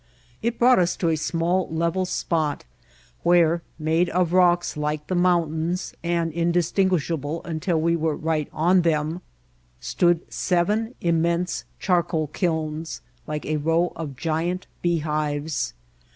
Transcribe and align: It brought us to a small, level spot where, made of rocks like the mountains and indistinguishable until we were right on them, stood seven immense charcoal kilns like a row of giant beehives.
It 0.41 0.57
brought 0.57 0.79
us 0.79 0.95
to 0.95 1.09
a 1.09 1.15
small, 1.15 1.69
level 1.69 2.05
spot 2.07 2.65
where, 3.21 3.61
made 3.77 4.09
of 4.09 4.33
rocks 4.33 4.75
like 4.75 5.05
the 5.05 5.13
mountains 5.13 5.93
and 6.03 6.33
indistinguishable 6.33 7.43
until 7.43 7.79
we 7.79 7.95
were 7.95 8.15
right 8.15 8.49
on 8.51 8.81
them, 8.81 9.21
stood 9.79 10.21
seven 10.33 10.95
immense 11.01 11.65
charcoal 11.77 12.25
kilns 12.33 13.01
like 13.27 13.45
a 13.45 13.57
row 13.57 13.93
of 13.95 14.15
giant 14.15 14.65
beehives. 14.81 15.75